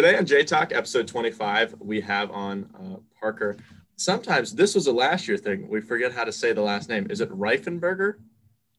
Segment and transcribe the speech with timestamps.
[0.00, 3.58] Today on J Talk, episode 25, we have on uh, Parker.
[3.96, 5.68] Sometimes this was a last year thing.
[5.68, 7.06] We forget how to say the last name.
[7.10, 8.14] Is it Reifenberger?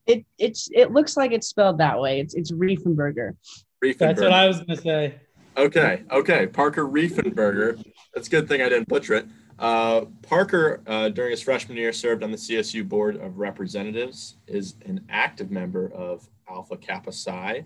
[0.08, 2.18] It it's it looks like it's spelled that way.
[2.18, 3.36] It's it's Reifenberger.
[3.84, 3.98] Reifenberger.
[3.98, 5.14] That's what I was gonna say.
[5.56, 6.48] Okay, okay.
[6.48, 7.80] Parker Reifenberger.
[8.12, 9.26] That's a good thing I didn't butcher it.
[9.60, 14.74] Uh, Parker, uh, during his freshman year, served on the CSU Board of Representatives, is
[14.86, 17.64] an active member of Alpha Kappa Psi,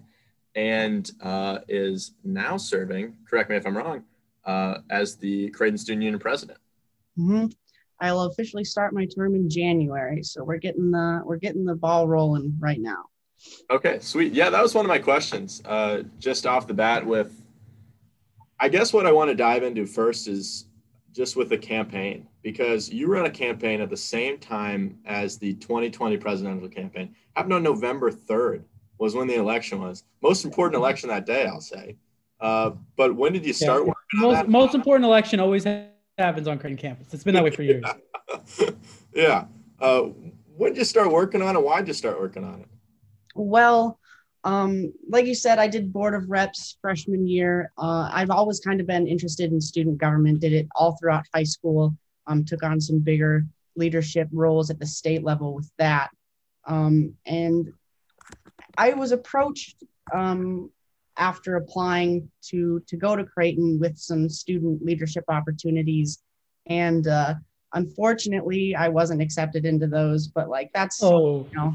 [0.57, 4.03] and uh, is now serving, correct me if I'm wrong,
[4.45, 6.59] uh, as the Creighton Student Union president.
[7.17, 7.47] hmm
[7.99, 12.07] I'll officially start my term in January, so we're getting the we're getting the ball
[12.07, 13.05] rolling right now.
[13.71, 14.35] Okay, sweet.
[14.35, 15.63] Yeah, that was one of my questions.
[15.65, 17.43] Uh, just off the bat, with
[18.61, 20.67] I guess what I want to dive into first is
[21.15, 25.55] just with the campaign because you ran a campaign at the same time as the
[25.55, 27.15] 2020 presidential campaign.
[27.35, 28.65] Happened on November 3rd
[28.99, 30.05] was when the election was.
[30.23, 31.97] Most important election that day, I'll say.
[32.41, 33.89] Uh, but when did you start Yeah.
[33.89, 34.49] working on Most that?
[34.49, 35.65] most important election always
[36.19, 37.13] happens on Creighton campus.
[37.13, 37.85] It's been that way for years.
[39.15, 39.47] yeah.
[39.81, 40.03] Uh,
[40.57, 41.63] when did you start working on it?
[41.63, 42.69] Why did you start working on it?
[43.35, 43.99] Well,
[44.45, 47.73] um, like you said, I did board of reps freshman year.
[47.77, 50.41] Uh, I've always kind of been interested in student government.
[50.41, 51.95] Did it all throughout high school.
[52.27, 53.45] Um, took on some bigger
[53.77, 56.11] leadership roles at the state level with that.
[56.67, 57.73] Um, and
[58.77, 59.83] I was approached
[60.15, 60.71] um,
[61.17, 66.23] after applying to to go to Creighton with some student leadership opportunities,
[66.67, 67.35] and uh,
[67.73, 70.29] unfortunately, I wasn't accepted into those.
[70.29, 71.75] But like that's Oh, you know,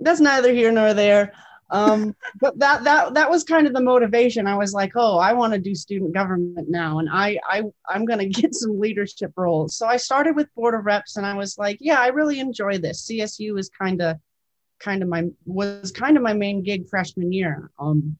[0.00, 1.32] that's neither here nor there.
[1.70, 4.46] Um, but that that that was kind of the motivation.
[4.46, 8.04] I was like, oh, I want to do student government now, and I I I'm
[8.04, 9.76] gonna get some leadership roles.
[9.76, 12.78] So I started with board of reps, and I was like, yeah, I really enjoy
[12.78, 13.06] this.
[13.06, 14.16] CSU is kind of
[14.80, 17.70] kind of my was kind of my main gig freshman year.
[17.78, 18.16] Um,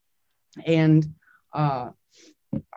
[0.67, 1.07] and
[1.53, 1.91] uh,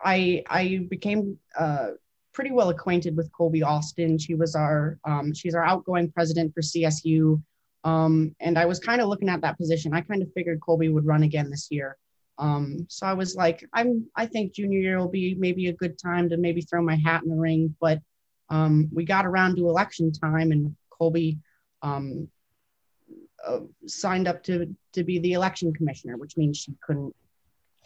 [0.04, 1.90] I I became uh,
[2.32, 4.18] pretty well acquainted with Colby Austin.
[4.18, 7.42] She was our um, she's our outgoing president for CSU.
[7.84, 9.92] Um, and I was kind of looking at that position.
[9.92, 11.98] I kind of figured Colby would run again this year.
[12.38, 15.98] Um, so I was like, I'm, I think junior year will be maybe a good
[15.98, 17.76] time to maybe throw my hat in the ring.
[17.80, 18.00] But
[18.48, 21.38] um, we got around to election time and Colby
[21.82, 22.28] um,
[23.86, 27.14] signed up to, to be the election commissioner, which means she couldn't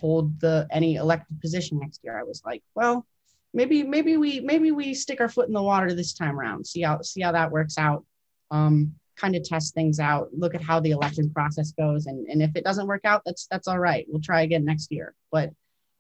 [0.01, 2.19] hold the any elected position next year.
[2.19, 3.07] I was like, well,
[3.53, 6.83] maybe, maybe we, maybe we stick our foot in the water this time around, see
[6.83, 8.05] how, see how that works out.
[8.51, 12.41] Um, kind of test things out, look at how the election process goes, and and
[12.41, 14.07] if it doesn't work out, that's that's all right.
[14.09, 15.15] We'll try again next year.
[15.31, 15.51] But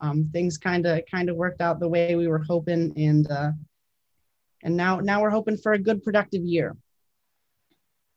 [0.00, 3.50] um, things kind of kind of worked out the way we were hoping, and uh,
[4.62, 6.76] and now now we're hoping for a good productive year.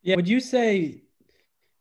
[0.03, 0.15] yeah.
[0.15, 1.03] Would you say?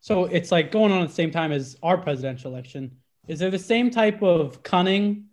[0.00, 2.96] So it's like going on at the same time as our presidential election.
[3.28, 5.26] Is there the same type of cunning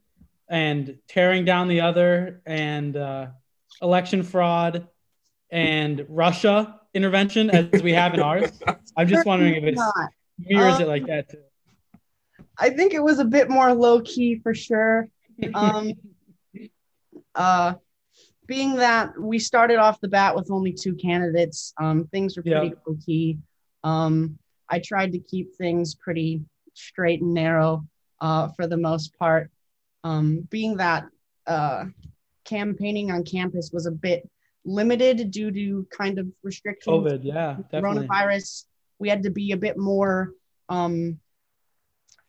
[0.49, 3.27] and tearing down the other and uh,
[3.81, 4.87] election fraud
[5.49, 8.51] and Russia intervention as we have in ours?
[8.97, 10.09] I'm just wondering if it's Not.
[10.37, 11.43] mirrors it like that too.
[12.57, 15.07] I think it was a bit more low key for sure.
[15.53, 15.93] Um,
[17.35, 17.75] uh,
[18.47, 22.67] being that we started off the bat with only two candidates, um, things were pretty
[22.67, 22.73] Yeah.
[22.85, 23.37] low key.
[23.83, 24.39] Um,
[24.69, 26.41] I tried to keep things pretty
[26.73, 27.85] straight and narrow
[28.21, 29.49] uh, for the most part.
[30.03, 31.05] Um, being that
[31.45, 31.85] uh,
[32.45, 34.29] campaigning on campus was a bit
[34.65, 38.07] limited due to kind of restrictions COVID, yeah, definitely.
[38.07, 38.65] coronavirus,
[38.99, 40.31] we had to be a bit more
[40.69, 41.19] um,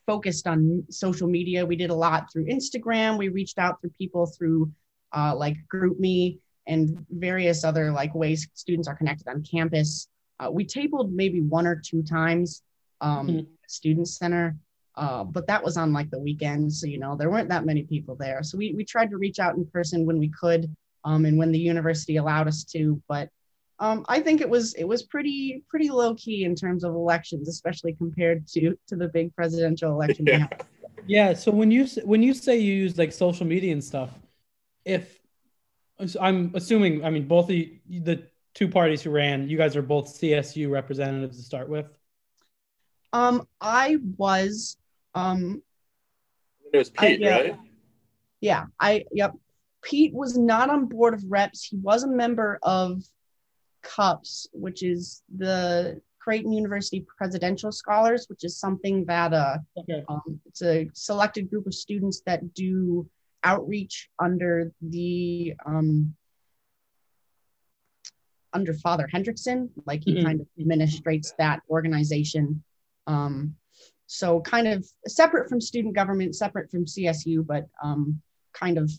[0.07, 1.67] focused on social media.
[1.67, 3.19] We did a lot through Instagram.
[3.19, 4.71] We reached out to people through
[5.13, 10.09] uh, like GroupMe and various other like ways students are connected on campus.
[10.41, 12.63] Uh, we tabled maybe one or two times
[13.01, 13.47] um, Mhm.
[13.67, 14.57] student center,
[14.97, 16.73] uh, but that was on like the weekend.
[16.73, 18.43] So you know there weren't that many people there.
[18.43, 21.53] So we we tried to reach out in person when we could, um, and when
[21.53, 23.01] the university allowed us to.
[23.09, 23.31] But
[23.81, 27.49] um, I think it was it was pretty pretty low key in terms of elections,
[27.49, 30.27] especially compared to to the big presidential election.
[30.27, 30.49] Yeah.
[31.07, 31.35] Yeah.
[31.35, 34.11] So when you when you say you use like social media and stuff,
[34.85, 35.21] if
[36.21, 38.23] I'm assuming, I mean, both of you, the
[38.59, 41.87] two parties who ran, you guys are both CSU representatives to start with.
[43.13, 44.77] Um, I was
[45.15, 45.63] um
[46.73, 47.31] It was I- Pete, yeah.
[47.41, 47.59] right?
[48.41, 49.33] yeah I yep.
[49.83, 51.63] Pete was not on board of reps.
[51.65, 53.05] He was a member of
[53.83, 60.03] CUPS, which is the Creighton University Presidential Scholars, which is something that uh Okay.
[60.09, 63.09] Um, it's a selected group of students that do
[63.45, 66.13] outreach under the um,
[68.53, 70.25] under Father Hendrickson, like he Mhm.
[70.25, 72.63] kind of administrates that organization.
[73.07, 73.57] Um,
[74.07, 78.21] so kind of separate from student government, separate from CSU, but um,
[78.53, 78.91] kind of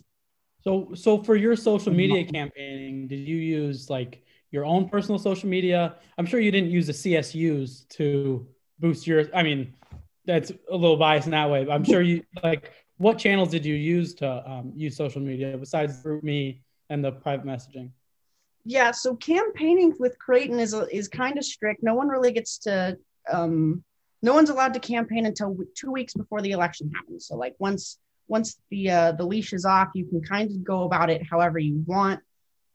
[0.63, 5.50] So, so for your social media campaigning, did you use like your own personal social
[5.50, 5.95] media?
[6.18, 8.48] I'm sure you didn't use the CSUs to
[8.80, 9.34] boost your.
[9.34, 9.74] I mean,
[10.25, 11.63] that's a little biased in that way.
[11.66, 12.72] But I'm sure you like.
[12.98, 16.60] What channels did you use to um, use social media besides GroupMe
[16.90, 17.92] and the private messaging?
[18.69, 21.81] Yeah so campaigning with creighton is is kind of strict.
[21.81, 22.95] No one really gets to
[23.31, 23.83] um
[24.21, 27.25] no one's allowed to campaign until two weeks before the election happens.
[27.25, 30.83] So like once once the uh, the leash is off you can kind of go
[30.83, 32.19] about it however you want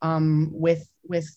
[0.02, 1.28] um with with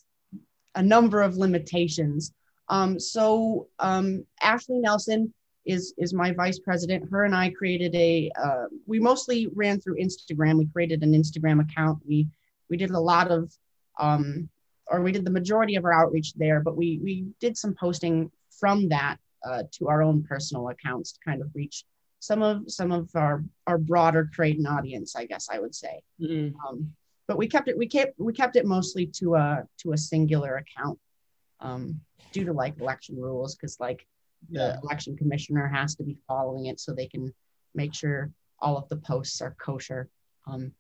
[0.74, 2.34] a number of limitations.
[2.68, 5.32] Um so um ashley nelson
[5.66, 7.12] is is my vice president.
[7.12, 10.58] Her and i created a uh, we mostly ran through instagram.
[10.58, 12.00] We created an instagram account.
[12.08, 12.28] We
[12.72, 13.54] we did a lot of
[14.00, 14.50] um,
[14.90, 18.32] or we did the majority of our outreach there, but we we did some posting
[18.50, 21.84] from that uh, to our own personal accounts to kind of reach
[22.20, 26.02] some of some of our our broader Creighton audience, I guess I would say.
[26.22, 26.54] Mhm.
[26.68, 26.94] Um,
[27.28, 30.58] but we kept it we kept we kept it mostly to a to a singular
[30.58, 30.98] account
[31.60, 32.00] um,
[32.32, 34.08] due to like election rules because like
[34.50, 37.34] the election commissioner has to be following it so they can
[37.76, 40.08] make sure all of the posts are kosher
[40.46, 40.72] um,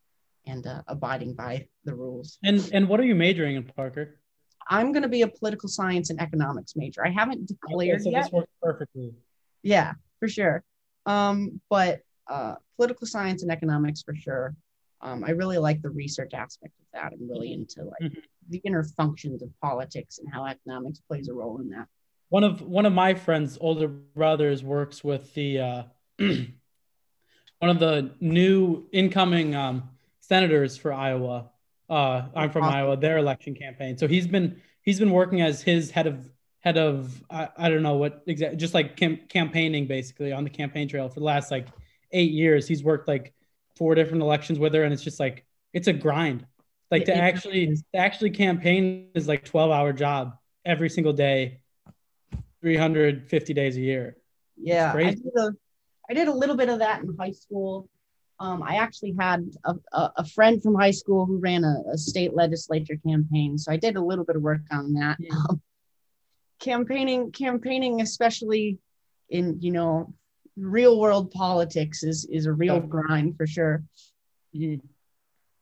[0.48, 2.40] and uh, abiding by the rules.
[2.44, 4.20] And and what are you majoring in, Parker?
[4.70, 7.06] I'm going to be a political science and economics major.
[7.06, 8.24] I haven't declared Okay, so yet.
[8.24, 9.14] this works perfectly.
[9.64, 10.64] Yeah, for sure.
[11.06, 14.56] Um, but uh, political science and economics for sure.
[15.00, 17.14] Um, I really like the research aspect of that.
[17.14, 18.24] I'm really into like Mhm.
[18.50, 21.88] the inner functions of politics and how economics plays a role in that.
[22.30, 25.84] One of one of my friends' older brothers works with the uh,
[26.18, 29.90] one of the new incoming um,
[30.27, 31.50] senators for Iowa.
[31.89, 32.63] Uh, I'm from.
[32.63, 32.97] Iowa.
[32.97, 33.97] Their election campaign.
[33.97, 36.29] So he's been he's been working as his head of
[36.59, 40.50] head of I, I don't know what exactly just like cam- campaigning basically on the
[40.50, 41.68] campaign trail for the last like
[42.12, 42.68] eight years.
[42.68, 43.33] He's worked like
[43.75, 46.45] four different elections with her, and it's just like it's a grind.
[46.91, 51.59] Like to actually to actually campaign is like 12 hour job every single day
[52.62, 54.18] 350 days a year
[54.57, 55.51] Yeah, I did a,
[56.09, 57.89] I did a little bit of that in high school.
[58.39, 61.98] Um, I actually had a, a, a friend from high school who ran a, a
[61.98, 65.18] state legislature campaign, so I did a little bit of work on that.
[65.19, 65.34] Yeah.
[65.34, 65.62] Um,
[66.60, 68.78] campaigning, campaigning, especially
[69.30, 70.13] in you know
[70.56, 73.01] real world politics, is is a real Definitely.
[73.07, 73.84] grind for sure.
[74.56, 74.81] Mhm.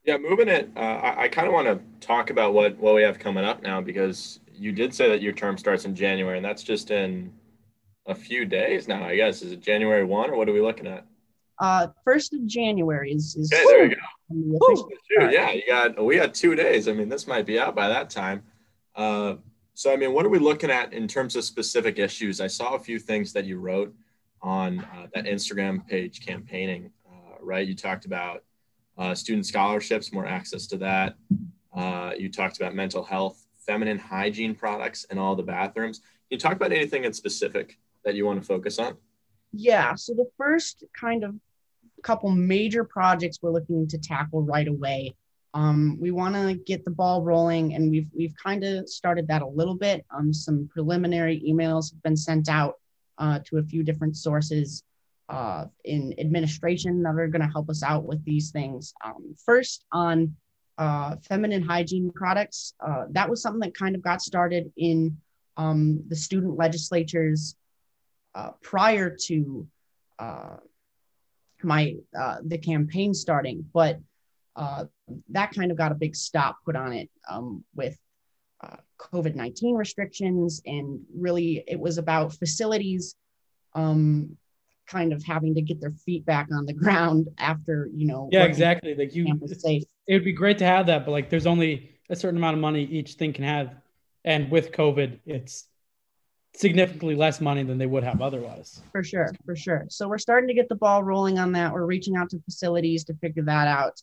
[0.04, 0.69] Yeah, moving it.
[0.75, 3.63] Uh, I, I kind of want to talk about what what we have coming up
[3.63, 7.31] now because you did say that your term starts in January, and that's just in
[8.06, 9.04] a few days now.
[9.04, 11.06] I guess is it January one or what are we looking at?
[11.60, 13.96] Uh, first of January is is Okay, there go.
[14.28, 15.34] when the official Shoot, start.
[15.34, 16.88] yeah, you got we got two days.
[16.88, 18.44] I mean, this might be out by that time.
[18.96, 19.36] Uh,
[19.74, 22.40] so, I mean, what are we looking at in terms of specific issues?
[22.40, 23.94] I saw a few things that you wrote
[24.42, 26.92] on uh, that Instagram page, campaigning.
[27.10, 28.44] Uh, right, you talked about
[28.98, 31.16] uh, student scholarships, more access to that.
[31.75, 36.00] Uh, you talked about mental health, feminine hygiene products, and all the bathrooms.
[36.00, 38.96] Can you talk about anything in specific that you want to focus on?
[39.51, 39.94] Yeah.
[39.96, 41.36] So the first kind of
[42.01, 45.15] couple major projects we're looking to tackle right away.
[45.53, 49.42] Um, we want to get the ball rolling, and we've we've kind of started that
[49.42, 50.06] a little bit.
[50.13, 52.75] Um, some preliminary emails have been sent out
[53.18, 54.83] uh, to a few different sources
[55.30, 58.94] uh, in administration that are going to help us out with these things.
[59.03, 60.36] Um, first, on
[60.77, 65.17] uh, feminine hygiene products, uh, that was something that kind of got started in
[65.58, 67.55] um, the student legislatures
[68.36, 69.67] uh, prior to
[70.20, 70.58] uh,
[71.65, 74.00] my uh, the campaign starting, but
[74.55, 74.86] uh,
[75.29, 77.98] that kind of got a big stop put on it um, with
[78.62, 83.15] uh, COVID nineteen restrictions, and really it was about facilities
[83.74, 84.38] um,
[84.88, 88.43] kind of having to get their feet back on the ground after you know yeah
[88.43, 89.84] exactly like you safe.
[90.07, 92.62] it would be great to have that but like there's only a certain amount of
[92.62, 93.75] money each thing can have
[94.24, 95.65] and with covid it's
[96.59, 99.85] significantly less money than they would have otherwise For sure, for sure.
[99.89, 101.74] So we're starting to get the ball rolling on that.
[101.74, 104.01] We're reaching out to facilities to figure that out.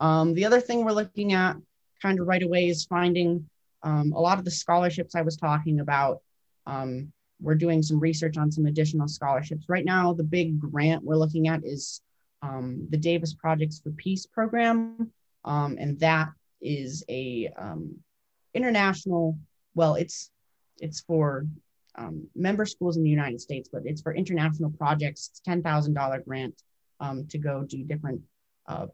[0.00, 1.56] Um, the other thing we're looking at
[2.00, 3.48] kind of right away is finding
[3.82, 6.20] um, a lot of the scholarships I was talking about.
[6.66, 9.68] Um, we're doing some research on some additional scholarships.
[9.68, 12.00] Right now, the big grant we're looking at is
[12.42, 15.10] um, the Davis Projects for Peace program.
[15.44, 16.28] Um, and that
[16.60, 17.96] is a um,
[18.54, 19.38] international,
[19.74, 20.30] well, it's
[20.78, 21.46] it's for
[21.96, 25.28] um, member schools in the United States, but it's for international projects.
[25.30, 26.54] It's ten thousand dollar grant
[27.00, 28.20] um, to go do different
[28.66, 28.86] uh,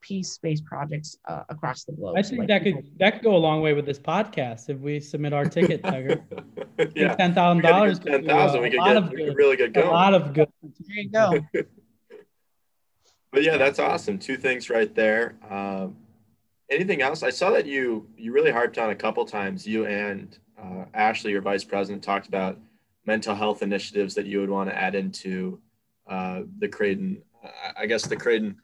[0.00, 2.16] peace-based projects uh, across the globe.
[2.16, 3.98] i So, think like, that people- could that could go a long way with this
[3.98, 6.24] podcast if we submit our ticket Tiger.
[6.94, 8.62] yeah, ten thousand dollars ten thousand.
[8.62, 10.48] We a could lot get of we could good really get a lot of good
[10.62, 11.40] There you go.
[13.32, 14.18] but yeah, that's awesome.
[14.18, 15.36] Two things right there.
[15.50, 15.96] Um,
[16.70, 17.22] anything else?
[17.22, 19.66] I saw that you you really harped on a couple times.
[19.66, 22.58] You and uh, Ashley, your vice president, talked about
[23.06, 25.60] mental health initiatives that you would want to add into
[26.08, 27.22] uh, the Creighton,
[27.76, 28.56] I guess the Creighton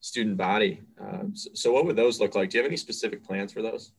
[0.00, 0.82] student body.
[1.00, 2.50] Um, so, so, what would those look like?
[2.50, 3.92] Do you have any specific plans for those?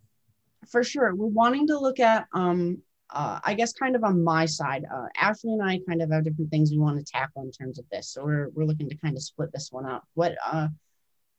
[0.69, 2.27] For sure, we're wanting to look at.
[2.33, 2.81] Um,
[3.11, 6.23] uh, I guess kind of on my side, uh, Ashley and I kind of have
[6.23, 8.09] different things we want to tackle in terms of this.
[8.09, 10.03] So we're we're looking to kind of split this one up.
[10.13, 10.67] What uh,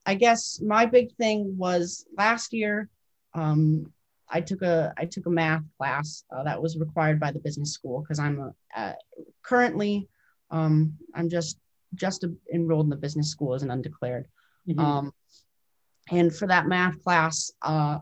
[0.05, 2.89] I guess my big thing was last year.
[3.35, 3.93] Um,
[4.31, 7.73] I took a I took a math class uh, that was required by the business
[7.73, 8.93] school because I'm a, uh,
[9.43, 10.09] currently
[10.51, 11.59] um, I'm just
[11.95, 14.27] just a, enrolled in the business school as an undeclared.
[14.69, 14.81] Mm-hmm.
[14.81, 15.13] Um,
[16.11, 17.99] and for that math class, uh,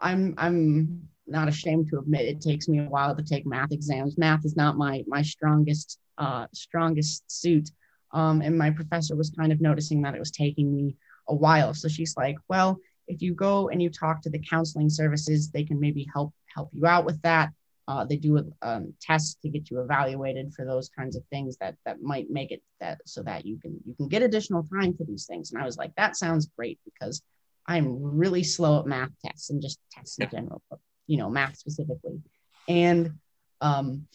[0.00, 4.18] I'm I'm not ashamed to admit it takes me a while to take math exams.
[4.18, 7.70] Math is not my my strongest uh, strongest suit.
[8.12, 10.96] Um, and my professor was kind of noticing that it was taking me
[11.28, 11.74] a while.
[11.74, 12.78] So she's like, well,
[13.08, 16.70] if you go and you talk to the counseling services, they can maybe help help
[16.72, 17.50] you out with that.
[17.88, 21.56] Uh, they do a um, test to get you evaluated for those kinds of things
[21.56, 24.94] that that might make it that so that you can you can get additional time
[24.94, 25.52] for these things.
[25.52, 27.22] And I was like, that sounds great because
[27.66, 31.56] I'm really slow at math tests and just tests in general, but you know, math
[31.56, 32.20] specifically.
[32.68, 33.14] And
[33.62, 34.06] um,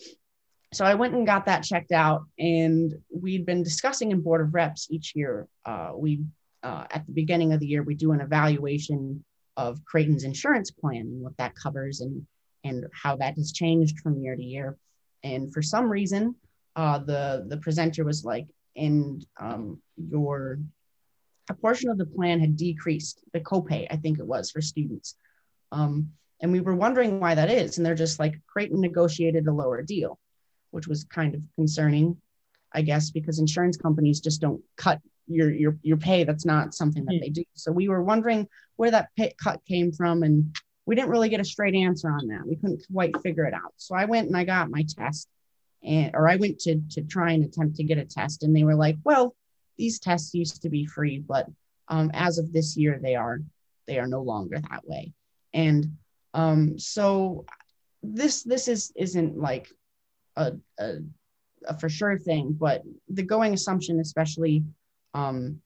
[0.71, 4.53] so I went and got that checked out, and we'd been discussing in board of
[4.53, 5.47] reps each year.
[5.65, 6.23] Uh, we
[6.63, 9.23] uh, at the beginning of the year, we do an evaluation
[9.57, 12.25] of Creighton's insurance plan and what that covers and,
[12.63, 14.77] and how that has changed from year to year.
[15.23, 16.35] And for some reason,
[16.75, 20.59] uh, the, the presenter was like, and um, your
[21.49, 25.15] a portion of the plan had decreased the copay, I think it was for students.
[25.71, 27.77] Um, and we were wondering why that is.
[27.77, 30.19] And they're just like, Creighton negotiated a lower deal,
[30.71, 32.17] which was kind of concerning,
[32.71, 37.05] I guess, because insurance companies just don't cut your your your pay that's not something
[37.05, 37.43] that they do.
[37.53, 41.39] So we were wondering where that pay cut came from and we didn't really get
[41.39, 42.45] a straight answer on that.
[42.45, 43.73] We couldn't quite figure it out.
[43.77, 45.27] So i went and i got my test
[45.83, 48.63] and or i went to to try and attempt to get a test and they
[48.63, 49.35] were like well
[49.77, 51.47] these tests used to be free but
[51.89, 53.39] um, as of this year they are
[53.87, 55.13] they are no longer that way.
[55.53, 55.97] And
[56.33, 57.45] um, so
[58.01, 59.69] this this is isn't like
[60.35, 60.95] a, a,
[61.67, 64.61] a for sure thing but the going assumption especially
[65.13, 65.59] um,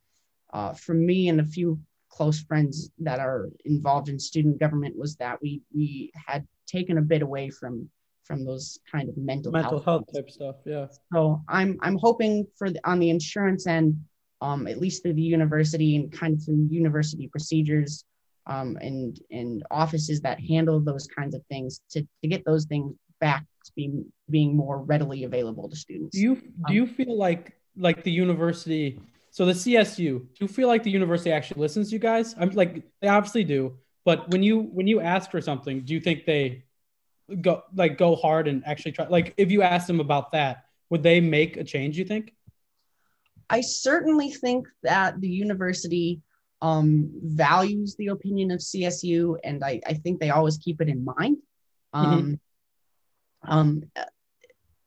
[0.53, 5.15] uh, from me and a few close friends that are involved in student government was
[5.17, 7.89] that we we had taken a bit away from
[8.23, 10.55] from those kind of mental, mental health, health type stuff.
[10.65, 10.87] Yeah.
[11.13, 13.97] So I'm I'm hoping for the, on the insurance end,
[14.41, 18.03] um, at least through the university and kind of through university procedures,
[18.45, 22.93] um, and and offices that handle those kinds of things to to get those things
[23.19, 26.15] back to being being more readily available to students.
[26.15, 28.99] Do you do um, you feel like like the university
[29.37, 32.33] so the CSU, do you feel like the university actually listens to you guys?
[32.39, 35.99] I'm like they obviously do, but when you when you ask for something, do you
[35.99, 36.63] think they
[37.39, 39.05] go like go hard and actually try?
[39.05, 41.99] Like if you ask them about that, would they make a change?
[41.99, 42.33] You think?
[43.47, 46.19] I certainly think that the university
[46.63, 51.05] um, values the opinion of CSU, and I, I think they always keep it in
[51.05, 51.37] mind.
[51.93, 52.39] Um,
[53.45, 53.53] mm-hmm.
[53.53, 53.83] um,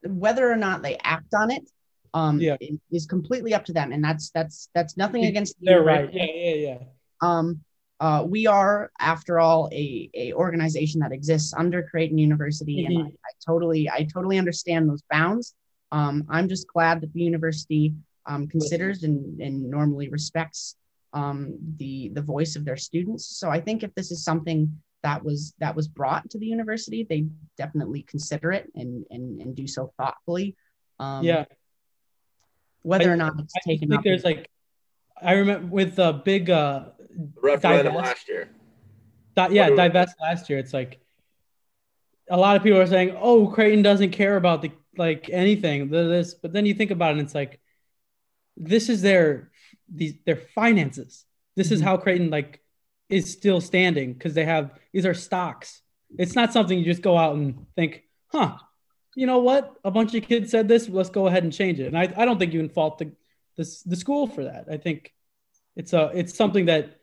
[0.03, 1.71] whether or not they act on it,
[2.15, 2.57] um yeah.
[2.91, 6.13] is completely up to them and that's that's that's nothing against they're right?
[6.13, 6.79] yeah yeah yeah.
[7.21, 7.61] Um
[8.01, 13.01] uh, we are after all a, a organization that exists under creighton university mm-hmm.
[13.01, 15.55] and I, I, totally i totally understand those bounds.
[15.93, 17.95] Um, i'm just glad that the university
[18.27, 20.77] um, considers and, and normally respects
[21.13, 23.27] um, the the voice of their students.
[23.39, 27.07] So i think if this is something that was that was brought to the university
[27.09, 27.27] they
[27.57, 30.57] definitely consider it and and, and do so thoughtfully.
[30.99, 31.45] Um, yeah
[32.83, 33.93] whether I, or not it's I taken.
[33.93, 34.51] I think there's like,
[35.21, 36.87] I remember with the big uh,
[37.41, 38.51] referendum divest, last year.
[39.37, 40.59] Di- yeah, divest last year.
[40.59, 41.01] It's like
[42.31, 46.35] a lot of people are saying, "Oh, Creighton doesn't care about the like anything." This,
[46.35, 47.61] but then you think about it, and it's like,
[48.57, 49.51] this is their
[49.93, 51.25] these their finances.
[51.57, 51.75] This mm-hmm.
[51.75, 52.61] is how Creighton like
[53.09, 55.83] is still standing because they have these are stocks.
[56.19, 58.57] It's not something you just go out and think, "Huh,
[59.15, 59.75] you know what?
[59.85, 60.89] A bunch of kids said this.
[60.89, 61.87] Let's go ahead and change it.
[61.87, 63.13] And I, I don't think you can fault the,
[63.57, 64.67] the, the school for that.
[64.71, 65.13] I think
[65.77, 67.01] it's a it's something that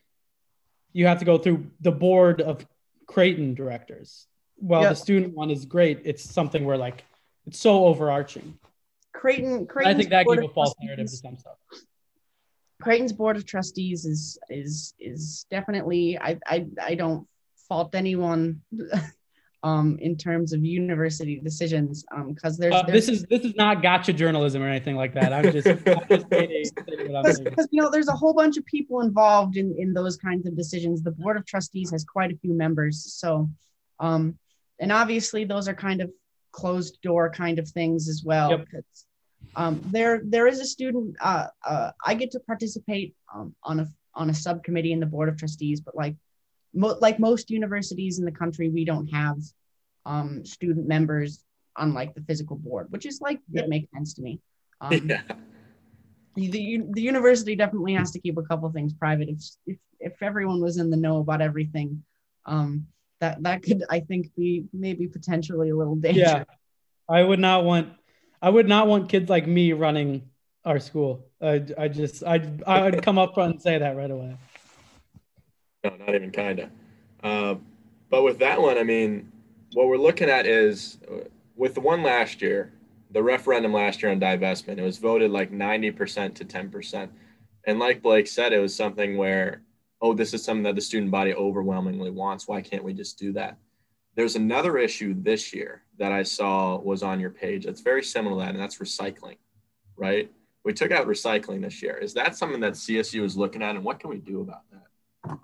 [0.94, 2.66] you have to go through the board of
[3.06, 4.28] Creighton directors.
[4.56, 4.92] While yep.
[4.92, 7.04] the student one is great, it's something where like
[7.46, 8.58] it's so overarching.
[9.14, 11.56] Creighton, I think that gives a false narrative to some stuff.
[12.82, 17.28] Creighton's board of trustees is is is definitely I I I don't
[17.68, 18.62] fault anyone
[19.68, 23.54] um, in terms of university decisions because um, there's, uh, there's, this is this is
[23.56, 25.34] not gotcha journalism or anything like that.
[25.34, 30.16] I'm just, because you know there's a whole bunch of people involved in in those
[30.16, 31.04] kinds of decisions.
[31.04, 33.50] The board of trustees has quite a few members, so
[34.00, 34.38] um,
[34.80, 36.12] and obviously those are kind of
[36.54, 38.52] closed door kind of things as well.
[38.52, 38.68] Yep.
[39.58, 41.18] Um, there there is a student.
[41.20, 45.28] Uh, uh, I get to participate um, on a on a subcommittee in the board
[45.28, 46.16] of trustees, but like
[46.78, 49.38] mo- like most universities in the country, we don't have
[50.06, 51.44] um, student members,
[51.78, 53.64] on like the physical board, which is like Yeah.
[53.64, 54.40] it makes sense to me.
[54.80, 55.22] Um, yeah.
[56.36, 59.28] the, the university definitely has to keep a couple things private.
[59.28, 62.04] If, if, if everyone was in the know about everything,
[62.46, 62.86] um,
[63.22, 66.30] that, that could, I think, be maybe potentially a little dangerous.
[66.30, 66.44] Yeah,
[67.10, 67.90] I would not want
[68.40, 70.30] I would not want kids like me running
[70.64, 71.26] our school.
[71.42, 74.38] I, I just I I would come up front and say that right away.
[75.84, 76.70] No, not even kind of.
[77.24, 77.56] Uh,
[78.10, 79.32] but with that one, I mean,
[79.74, 82.72] what we're looking at is uh, with the one last year,
[83.12, 87.10] the referendum last year on divestment, it was voted like 90% to 10%.
[87.66, 89.62] And like Blake said, it was something where,
[90.02, 92.48] oh, this is something that the student body overwhelmingly wants.
[92.48, 93.58] Why can't we just do that?
[94.16, 98.36] There's another issue this year that I saw was on your page that's very similar
[98.36, 99.38] to that, and that's recycling,
[99.96, 100.32] right?
[100.64, 101.98] We took out recycling this year.
[101.98, 105.38] Is that something that CSU is looking at, and what can we do about that?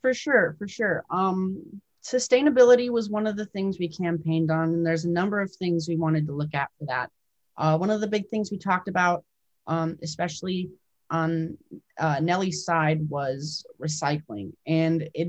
[0.00, 1.04] For sure, for sure.
[1.10, 5.52] Um, sustainability was one of the things we campaigned on, and there's a number of
[5.52, 7.10] things we wanted to look at for that.
[7.56, 9.24] Uh, one of the big things we talked about,
[9.66, 10.70] um, especially
[11.10, 11.58] on
[11.98, 15.28] uh, Nellie's side, was recycling, and it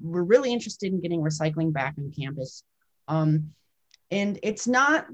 [0.00, 2.62] we're really interested in getting recycling back on campus.
[3.08, 3.52] Um,
[4.10, 5.06] and it's not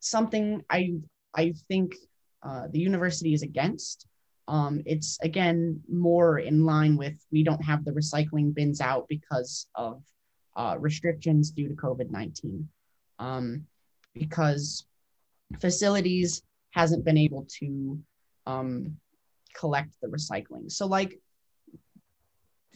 [0.00, 0.94] something I
[1.34, 1.94] I think
[2.42, 4.06] uh, the university is against.
[4.46, 9.66] Um, it's again more in line with we don't have the recycling bins out because
[9.74, 10.02] of
[10.56, 12.68] uh, restrictions due to COVID 19.
[13.18, 13.66] Um,
[14.14, 14.86] because
[15.60, 17.98] facilities hasn't been able to
[18.46, 18.96] um,
[19.54, 20.70] collect the recycling.
[20.70, 21.20] So, like,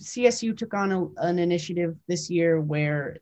[0.00, 3.18] CSU took on a, an initiative this year where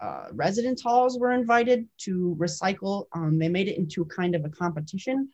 [0.00, 3.06] uh, residence halls were invited to recycle.
[3.12, 5.28] Um, they made it into kind of a competition,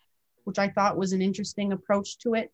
[0.45, 2.53] which I thought was an interesting approach to it,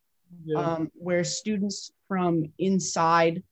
[0.56, 3.42] um, where students from inside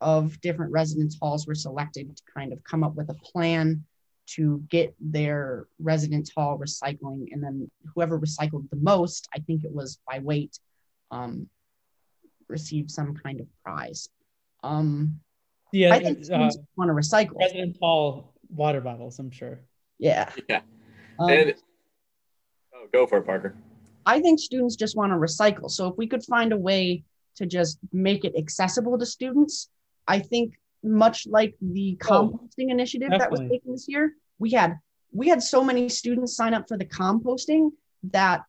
[0.00, 3.84] of different residence halls were selected to kind of come up with a plan
[4.26, 7.26] to get their residence hall recycling.
[7.32, 10.58] And then whoever recycled the most, I think it was by weight,
[11.10, 11.48] um,
[12.48, 14.08] received some kind of prize.
[14.62, 15.20] Um,
[15.72, 17.36] yeah, I think uh, want to recycle.
[17.36, 19.18] President Hall water bottles.
[19.18, 19.60] I'm sure.
[19.98, 20.30] Yeah.
[20.48, 20.60] Yeah.
[21.18, 21.54] Um, and
[22.74, 23.54] oh, go for it, Parker.
[24.06, 25.70] I think students just want to recycle.
[25.70, 27.04] So if we could find a way
[27.36, 29.68] to just make it accessible to students,
[30.06, 34.78] I think much like the Oh, composting initiative that was taken this year, we had
[35.12, 37.70] we had so many students sign up for the composting
[38.04, 38.42] that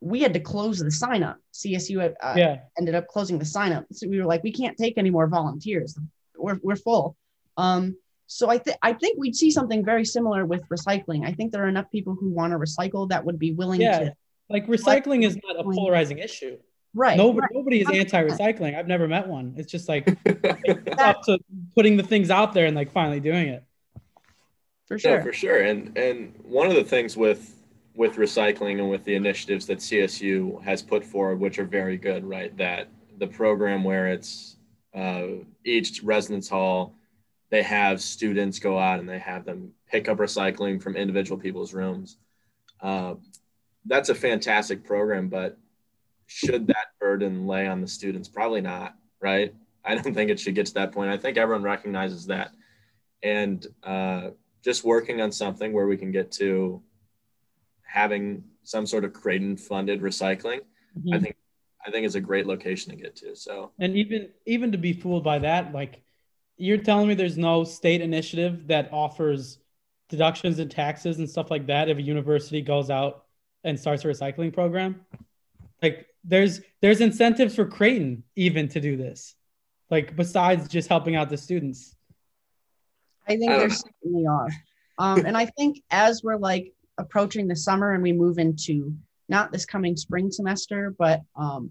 [0.00, 1.38] we had to close the sign up.
[1.52, 3.84] CSU uh, yeah, ended up closing the sign up.
[3.92, 5.98] So we were like, we can't take any more volunteers.
[6.36, 7.16] We're, we're full.
[7.56, 11.26] Um, so I, th- I think we'd see something very similar with recycling.
[11.26, 13.98] I think there are enough people who want to recycle that would be willing yeah.
[13.98, 14.14] to.
[14.50, 16.58] Like recycling is not a polarizing issue.
[16.94, 17.16] Right.
[17.16, 17.50] Nobody, right.
[17.52, 18.74] nobody is anti-recycling.
[18.76, 19.54] I've never met one.
[19.56, 21.38] It's just like it's up to
[21.74, 23.64] putting the things out there and like finally doing it.
[24.86, 25.22] For No, sure.
[25.22, 25.62] for sure.
[25.62, 27.54] And and one of the things with
[27.94, 32.24] with recycling and with the initiatives that CSU has put forward, which are very good,
[32.24, 32.56] right?
[32.56, 34.56] That the program where it's
[34.94, 35.26] uh,
[35.64, 36.94] each residence hall,
[37.50, 41.74] they have students go out and they have them pick up recycling from individual people's
[41.74, 42.16] rooms.
[42.80, 43.14] Uh,
[43.88, 45.58] that's a fantastic program, but
[46.26, 48.28] should that burden lay on the students?
[48.28, 49.54] Probably not, right?
[49.84, 51.10] I don't think it should get to that point.
[51.10, 52.52] I think everyone recognizes that.
[53.22, 54.30] And uh,
[54.62, 56.82] just working on something where we can get to
[57.82, 60.60] having some sort of Creighton funded recycling,
[60.98, 61.14] Mm-hmm.
[61.14, 61.36] I think
[61.86, 63.36] I think is a great location to get to.
[63.36, 66.02] So And even even to be fooled by that, like
[66.56, 69.58] you're telling me there's no state initiative that offers
[70.08, 73.24] deductions and taxes and stuff like that if a university goes out
[73.68, 75.00] and starts a recycling program.
[75.82, 79.34] Like there's there's incentives for Creighton even to do this.
[79.90, 81.94] Like besides just helping out the students.
[83.26, 84.48] I think I there certainly are.
[84.98, 88.94] Um, and I think as we're like approaching the summer and we move into
[89.28, 91.70] not this coming spring semester, but um,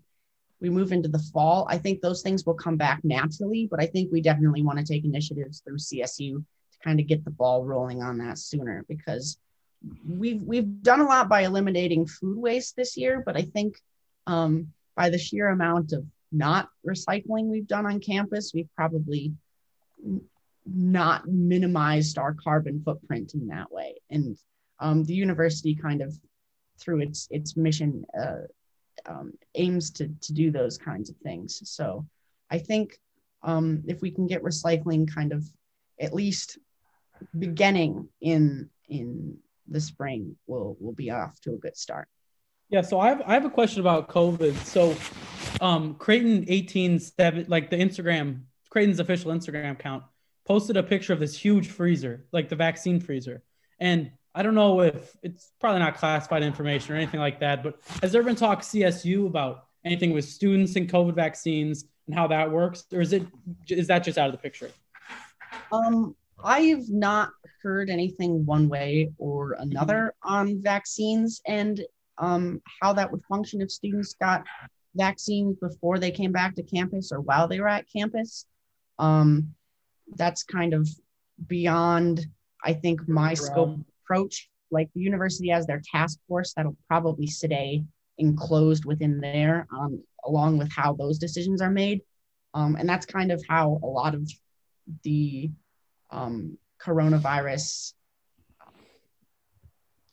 [0.62, 3.68] we move into the fall, I think those things will come back naturally.
[3.70, 7.26] But I think we definitely want to take initiatives through CSU to kind of get
[7.26, 9.38] the ball rolling on that sooner because
[10.08, 13.80] we've we've done a lot by eliminating food waste this year, but I think
[14.26, 19.34] um, by the sheer amount of not recycling we've done on campus, we've probably
[20.66, 23.96] not minimized our carbon footprint in that way.
[24.10, 24.38] And
[24.80, 26.14] um, the university kind of
[26.80, 28.42] through its its mission uh,
[29.06, 31.62] um, aims to to do those kinds of things.
[31.66, 32.06] So
[32.50, 33.00] I think
[33.44, 35.46] um, if we can get recycling kind of
[36.00, 36.58] at least
[37.38, 39.38] beginning in in
[39.70, 42.08] the spring, we'll we'll be off to a good start.
[42.70, 44.56] Yeah, so I have, I have a question about COVID.
[44.66, 44.96] So,
[45.62, 50.04] um, Creighton 187, like the Instagram, Creighton's official Instagram account,
[50.46, 53.42] posted a picture of this huge freezer, like the vaccine freezer.
[53.80, 57.80] And I don't know if it's probably not classified information or anything like that, but
[58.02, 62.52] has there been talk CSU about anything with students and COVID vaccines and how that
[62.52, 63.24] works, or is it
[63.70, 64.72] is that just out of the picture?
[65.72, 67.32] Um, I've not
[67.64, 71.82] heard anything one way or another on vaccines and
[72.18, 74.44] um, how that would function if students got
[74.96, 78.46] vaccines before they came back to campus or while they were at campus.
[79.00, 79.54] Um,
[80.16, 80.88] that's kind of
[81.48, 82.26] beyond,
[82.64, 84.50] I think, my scope approach.
[84.72, 87.84] Like the university has their task force that'll probably stay
[88.18, 92.02] enclosed within there, um, along with how those decisions are made.
[92.54, 94.30] Um, and that's kind of how a lot of
[95.04, 95.52] the
[96.10, 97.94] um, coronavirus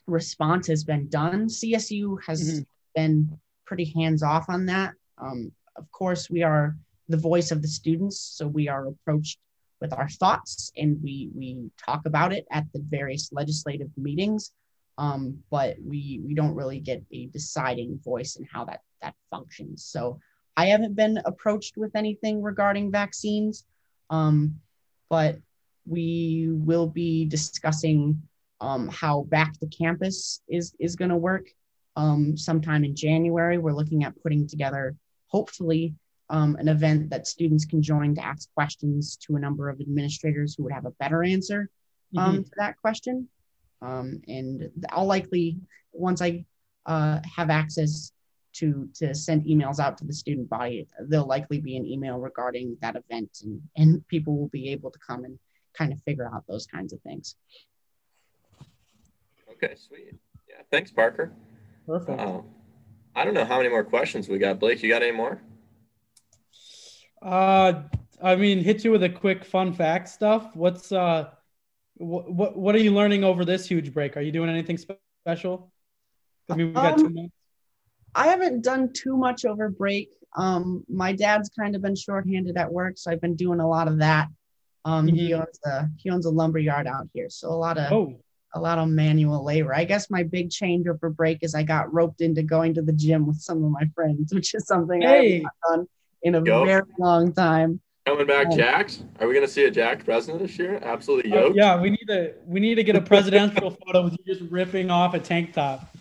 [0.07, 1.47] response has been done.
[1.47, 2.63] CSU has mm-hmm.
[2.95, 4.93] been pretty hands off on that.
[5.17, 6.75] Um, of course, we are
[7.09, 9.39] the voice of the students, so we are approached
[9.81, 14.51] with our thoughts and we we talk about it at the various legislative meetings.
[14.97, 19.83] Um, but we we don't really get a deciding voice in how that that functions.
[19.83, 20.19] So
[20.55, 23.65] I haven't been approached with anything regarding vaccines,
[24.09, 24.55] um,
[25.09, 25.37] but
[25.85, 28.21] we will be discussing
[28.61, 31.47] um, how back to campus is is going to work
[31.95, 33.57] um, sometime in January.
[33.57, 34.95] We're looking at putting together,
[35.27, 35.93] hopefully,
[36.29, 40.55] um, an event that students can join to ask questions to a number of administrators
[40.55, 41.69] who would have a better answer
[42.17, 42.43] um, mm-hmm.
[42.43, 43.27] to that question.
[43.81, 45.57] Um, and I'll likely,
[45.91, 46.45] once I
[46.85, 48.11] uh, have access
[48.53, 52.77] to to send emails out to the student body, there'll likely be an email regarding
[52.81, 55.37] that event, and and people will be able to come and
[55.77, 57.35] kind of figure out those kinds of things.
[59.51, 60.15] Okay, sweet.
[60.49, 61.31] Yeah, thanks, Parker.
[61.85, 62.19] Perfect.
[62.19, 62.41] Uh,
[63.15, 64.59] I don't know how many more questions we got.
[64.59, 65.41] Blake, you got any more?
[67.21, 67.83] Uh,
[68.21, 70.55] I mean, hit you with a quick fun fact stuff.
[70.55, 71.29] What's uh,
[71.95, 74.17] what what what are you learning over this huge break?
[74.17, 75.71] Are you doing anything special?
[76.49, 77.33] I mean, we got um, two months.
[78.13, 80.09] I haven't done too much over break.
[80.37, 83.87] Um, my dad's kind of been shorthanded at work, so I've been doing a lot
[83.87, 84.27] of that.
[84.85, 85.15] Um, mm-hmm.
[85.15, 88.15] he owns a he owns a lumber yard out here, so a lot of oh
[88.55, 89.75] a lot of manual labor.
[89.75, 92.93] I guess my big change changeover break is I got roped into going to the
[92.93, 95.07] gym with some of my friends, which is something hey.
[95.07, 95.87] I have not done
[96.23, 96.65] in a Yo.
[96.65, 97.81] very long time.
[98.05, 99.03] Coming back, um, jacked.
[99.19, 100.79] Are we going to see a jacked president this year?
[100.83, 101.57] Absolutely uh, yoked.
[101.57, 104.49] Uh, yeah, we need to we need to get a presidential photo with you just
[104.51, 105.95] ripping off a tank top.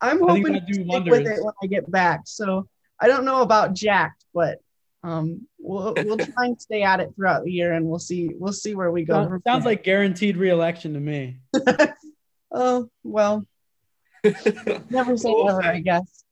[0.00, 2.22] I'm hoping to do stick with it when I get back.
[2.24, 2.66] So
[3.00, 4.58] I don't know about jacked, but
[5.02, 8.52] um, we'll we'll try and stay at it throughout the year, and we'll see we'll
[8.52, 9.14] see where we go.
[9.14, 11.38] Sounds, sounds like guaranteed reelection to me.
[12.52, 13.46] oh well,
[14.90, 16.24] never say never, I guess.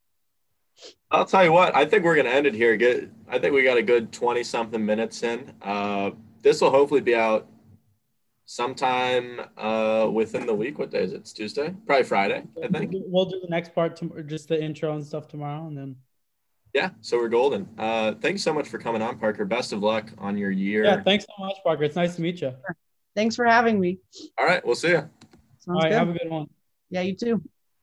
[1.11, 1.75] I'll tell you what.
[1.75, 2.77] I think we're gonna end it here.
[2.77, 3.11] Get.
[3.29, 5.53] I think we got a good twenty something minutes in.
[5.63, 6.11] Uh,
[6.43, 7.47] this will hopefully be out
[8.45, 10.79] sometime uh, within the week.
[10.79, 11.17] What day is it?
[11.17, 12.45] It's Tuesday, probably Friday.
[12.63, 15.77] I think we'll do the next part, to, just the intro and stuff tomorrow, and
[15.77, 15.97] then.
[16.73, 17.69] Yeah, so we're golden.
[17.79, 19.45] Uh, thanks so much for coming on, Parker.
[19.45, 20.85] Best of luck on your year.
[20.85, 21.85] Yeah, thanks so much, Parker.
[21.85, 22.55] It's nice to meet you.
[23.15, 23.99] Thanks for having me.
[24.39, 25.09] All right, we'll see you.
[25.69, 25.93] All right, good.
[25.93, 26.47] have a good one.
[26.89, 27.43] Yeah, you too.